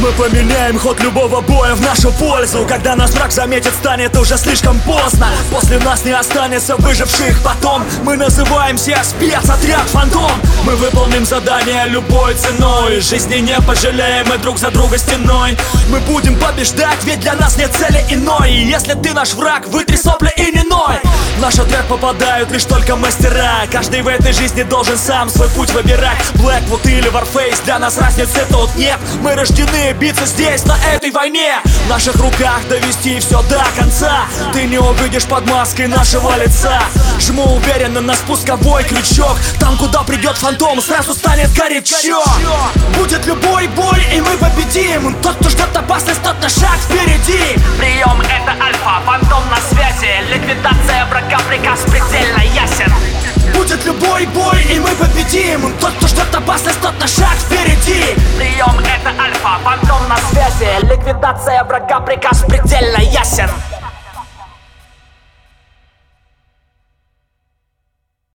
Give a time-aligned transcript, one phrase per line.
[0.00, 2.64] Мы поменяем ход любого боя в нашу пользу.
[2.66, 5.28] Когда нас враг заметит, станет уже слишком поздно.
[5.50, 7.42] После нас не останется выживших.
[7.44, 10.30] Потом Мы называемся спецотряд Фантом
[10.64, 13.00] Мы выполним задание любой ценой.
[13.00, 15.58] Жизни не пожалеем мы друг за друга стеной.
[15.90, 18.52] Мы будем побеждать, ведь для нас нет цели иной.
[18.52, 20.59] Если ты наш враг, вытри сопли и не
[21.40, 23.66] В наш отряд попадают лишь только мастера.
[23.72, 26.18] Каждый в этой жизни должен сам свой путь выбирать.
[26.34, 28.98] Blackwood или Warface, для нас разницы тут нет.
[29.22, 31.54] Мы рождены биться здесь, на этой войне.
[31.64, 34.26] В наших руках довести все до конца.
[34.52, 36.78] Ты не увидишь под маской нашего лица.
[37.18, 39.38] Жму уверенно на спусковой крючок.
[39.58, 42.22] Там, куда придет фантом, сразу станет горячо.
[42.98, 45.16] Будет любой бой, и мы победим.
[45.22, 46.50] Тот, кто ждет опасность, тот на
[54.10, 55.72] Любой бой, и мы победим.
[55.80, 58.16] Тот, кто ждет опасность, тот на шаг впереди.
[58.36, 60.84] Прием это Альфа, фантом на связи.
[60.84, 63.48] Ликвидация врага, приказ предельно ясен